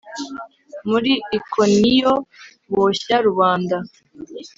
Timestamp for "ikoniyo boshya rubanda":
1.37-3.77